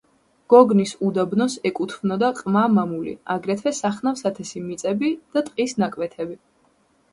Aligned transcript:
გოგნის 0.51 0.93
უდაბნოს 1.09 1.57
ეკუთვნოდა 1.69 2.31
ყმა-მამული, 2.39 3.13
აგრეთვე 3.35 3.75
სახნავ-სათესი 3.81 4.65
მიწები 4.73 5.13
და 5.37 5.47
ტყის 5.53 5.81
ნაკვეთები. 5.85 6.43